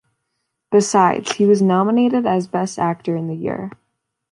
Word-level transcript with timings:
Besides, 0.71 1.33
he 1.33 1.45
was 1.45 1.61
nominated 1.61 2.25
as 2.25 2.47
Best 2.47 2.79
actor 2.79 3.15
in 3.15 3.27
the 3.27 3.35
year. 3.35 3.71